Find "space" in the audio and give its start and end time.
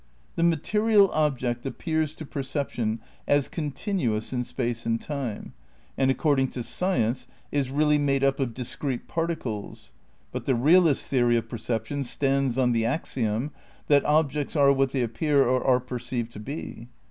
4.43-4.83